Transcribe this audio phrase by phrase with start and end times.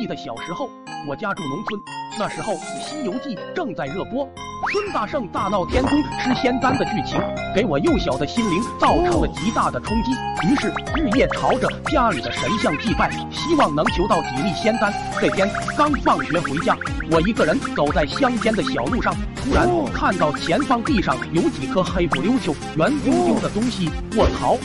[0.00, 0.70] 记得小时候，
[1.06, 1.80] 我家住农村，
[2.18, 4.26] 那时候《西游记》正在热播，
[4.72, 7.20] 孙大圣大闹天宫吃仙丹的剧情，
[7.54, 10.12] 给我幼小的心灵造成了极大的冲击。
[10.48, 14.90] 于是日夜朝着家里的神像祭拜，希望能求到几粒仙丹。
[15.20, 15.46] 这天
[15.76, 16.74] 刚放学回家，
[17.10, 24.56] 我一个人走在乡间的小路上，突然看到前方地上有几颗黑不溜秋、圆溜溜的东西，卧槽！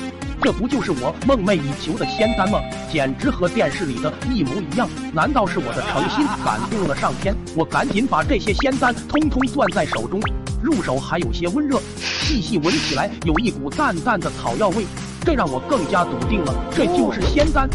[0.41, 2.59] 这不就是我梦寐以求的仙丹吗？
[2.91, 4.87] 简直和电视里的一模一样！
[5.11, 7.35] 难道是我的诚心感动了上天？
[7.55, 10.19] 我赶紧把这些仙丹通通攥在手中，
[10.61, 14.85] 入手还有些温热，细细闻起来有一股淡淡的草药味，
[15.21, 17.67] 这让我更加笃定了，这就是仙丹。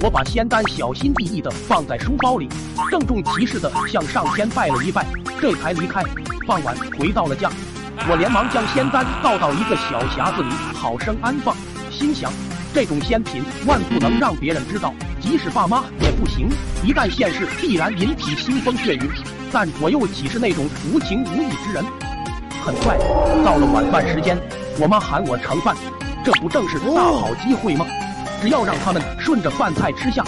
[0.00, 2.48] 我把仙丹小心翼翼地放在书包里，
[2.90, 5.06] 郑重其事地向上天拜了一拜，
[5.40, 6.02] 这才离开。
[6.46, 7.50] 傍晚回到了家，
[8.08, 11.54] 我连忙将仙丹倒到一个小匣子里，好生安放。
[11.96, 12.32] 心想，
[12.74, 16.48] 这种仙品万不能让别人知道，即使爸妈也不行。
[16.82, 19.10] 一旦现世，必然引起腥风血雨。
[19.52, 21.84] 但我又岂是那种无情无义之人？
[22.64, 22.96] 很快
[23.44, 24.36] 到了晚饭时间，
[24.78, 25.76] 我妈喊我盛饭，
[26.24, 27.86] 这不正是大好机会吗？
[28.42, 30.24] 只要让他们顺着饭菜吃下，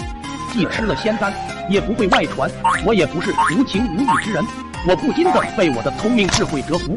[0.51, 1.33] 既吃了仙丹，
[1.69, 2.49] 也不会外传。
[2.85, 4.45] 我也不是无情无义之人，
[4.87, 6.95] 我不禁的被我的聪明智慧折服，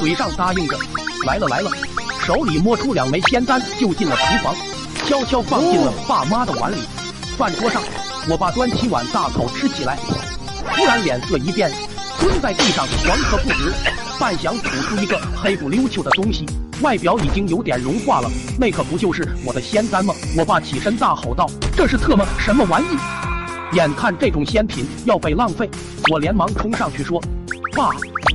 [0.00, 0.78] 嘴上答应着，
[1.26, 1.70] 来了来了。
[2.26, 4.52] 手里摸出两枚仙丹，就进了厨房，
[5.06, 6.78] 悄悄放进了爸妈的碗里。
[7.38, 7.80] 饭桌上，
[8.28, 9.96] 我爸端起碗大口吃起来，
[10.74, 11.70] 突然脸色一变，
[12.18, 13.72] 蹲在地上狂喝不止，
[14.18, 16.44] 半晌吐出一个黑不溜秋的东西，
[16.82, 18.28] 外表已经有点融化了。
[18.58, 20.12] 那可不就是我的仙丹吗？
[20.36, 23.76] 我爸起身大吼道：“这是特么什么玩意？
[23.76, 25.70] 眼看这种仙品要被浪费，
[26.10, 27.22] 我连忙冲上去说：
[27.76, 27.90] 爸，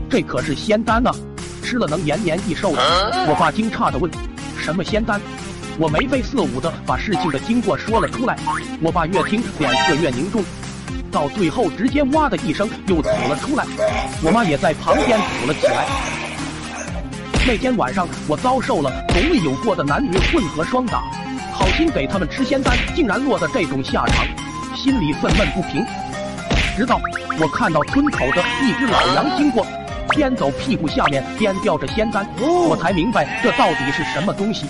[0.10, 1.14] 这可是仙丹啊！”
[1.72, 4.12] 吃了能延年益寿，我爸惊诧地问
[4.60, 5.22] ：“什么仙丹？”
[5.80, 8.36] 我眉飞色舞地把事情的经过说了出来。
[8.82, 10.44] 我爸越听脸色越凝重，
[11.10, 13.66] 到最后直接哇的一声又吐了出来。
[14.22, 15.86] 我妈也在旁边吐了起来。
[17.48, 21.02] 那天晚上我遭受了从未有过的男女混合双打，
[21.54, 24.26] 好心给他们吃仙丹，竟然落得这种下场，
[24.76, 25.86] 心里愤懑不平。
[26.76, 27.00] 直到
[27.40, 29.66] 我看到村口的一只老羊经过。
[30.10, 32.28] 边走屁股下面边吊着仙丹，
[32.68, 34.66] 我才明白这到底是什么东西。